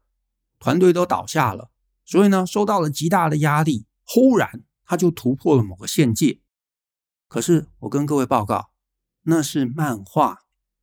[0.64, 1.70] 团队都倒下了，
[2.06, 6.40] 所以呢，受到了极大的压力，忽然他就突破了某个限界。
[7.28, 8.70] 可是我跟各位报告，
[9.24, 10.38] 那是漫画，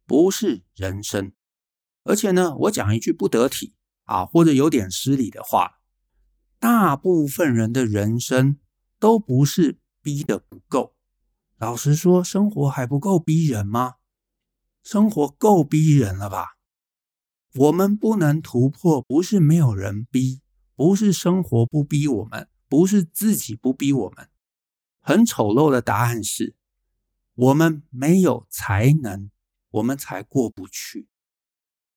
[0.05, 1.33] 不是人生。
[2.03, 3.73] 而且呢，我讲一句不得体
[4.03, 5.79] 啊，或者有点失礼的话，
[6.59, 8.59] 大部分人的人生
[8.99, 10.95] 都不是逼得不够。
[11.57, 13.95] 老实说，生活还不够逼人吗？
[14.83, 16.49] 生活够逼人了吧？
[17.55, 20.41] 我们不能突破，不是没有人逼，
[20.75, 24.29] 不是生活不逼我们，不是自己不逼我们。
[25.01, 26.55] 很丑陋的答案是，
[27.35, 29.29] 我们没有才能，
[29.71, 31.07] 我们才过不去。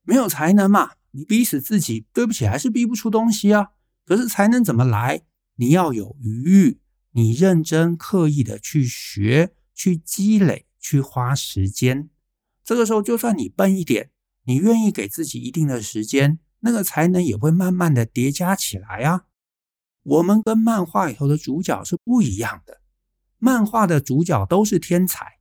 [0.02, 3.68] 没有才能嘛，你逼死自己，对不起，还是逼不出东西啊。
[4.04, 5.22] 可是才能怎么来？
[5.56, 6.80] 你要有余裕。
[7.16, 12.10] 你认真刻意的去学、去积累、去花时间，
[12.64, 14.10] 这个时候就算你笨一点，
[14.44, 19.24] 你愿意给自己一定的时间，那个才能也会慢慢的叠加起来啊。
[20.02, 22.80] 我们跟漫画里头的主角是不一样的，
[23.38, 25.38] 漫画的主角都是天才。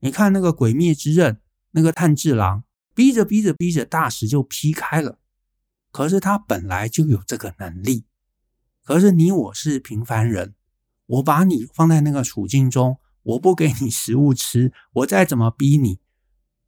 [0.00, 1.34] 你看那个《鬼灭之刃》，
[1.70, 2.64] 那个炭治郎，
[2.94, 5.18] 逼着逼着逼着，大石就劈开了，
[5.92, 8.06] 可是他本来就有这个能力。
[8.84, 10.54] 可是你我是平凡人。
[11.06, 16.00] 我把你放在那个处境中，我不给你食物吃，我再怎么逼你，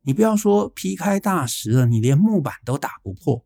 [0.04, 3.44] 你不要说劈开大石了，你连木板都打不破。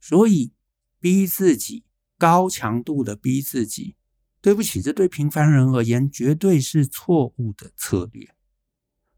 [0.00, 0.52] 所以
[1.00, 1.84] 逼自己，
[2.16, 3.96] 高强度的逼自己，
[4.40, 8.34] 对不起，这对平凡人而言绝对是错误的策略。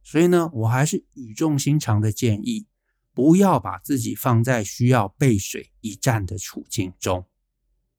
[0.02, 2.66] 所以呢，我还是语重心长的建议，
[3.12, 7.26] 不要把自己放在需要背水一战的处境中。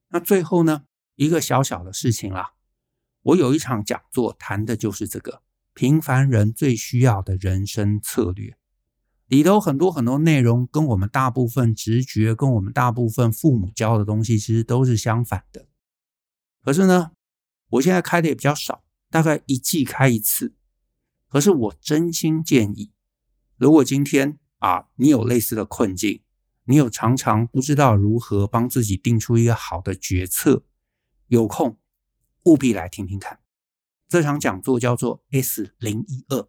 [0.08, 0.84] 那最后呢，
[1.16, 2.54] 一个小小的事情啦。
[3.22, 5.42] 我有一场讲座，谈的就是这个
[5.74, 8.56] 平凡人最需要的人生策略。
[9.30, 15.68] 里头很多很多内容，跟我们大部分直觉，跟我们大部分父母教的东西，其实都是相反的。
[16.64, 17.12] 可是呢，
[17.68, 20.56] 我现在开的也比较少，大概一季开一次。
[21.28, 22.90] 可是我真心建议，
[23.56, 26.22] 如果今天啊，你有类似的困境，
[26.64, 30.64] 你有常常不知道如何帮自己定出一个好的决策，
[31.28, 31.78] 有空。
[32.46, 33.38] 务必来听听看，
[34.08, 36.48] 这场讲座叫做 S 零一二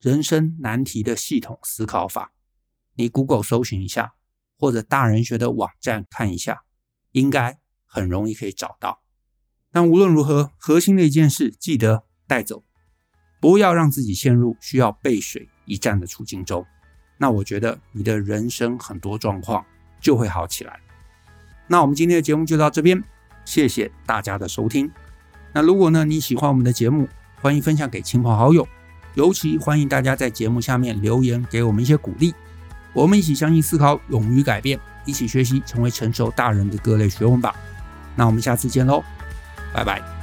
[0.00, 2.32] 人生难题的系统思考法。
[2.94, 4.14] 你 Google 搜寻一下，
[4.58, 6.62] 或者大人学的网站看一下，
[7.12, 9.02] 应该很容易可以找到。
[9.72, 12.64] 但无论如何，核心的一件事记得带走，
[13.40, 16.64] 不要让自己陷入需要背水一战的处境中。
[17.18, 19.64] 那我觉得你的人生很多状况
[20.00, 20.80] 就会好起来。
[21.66, 23.02] 那我们今天的节目就到这边，
[23.44, 24.90] 谢谢大家的收听。
[25.52, 27.08] 那如果呢，你喜欢我们的节目，
[27.42, 28.66] 欢迎分享给亲朋好友，
[29.16, 32.34] 尤其欢迎大家在节目下面留言给我们一些鼓励。
[32.92, 37.54] 我们一起相信、思考、勇于改变，一起学习成为成熟大人的各类学问吧。
[38.14, 39.02] 那我们下次见喽，
[39.72, 40.15] 拜拜。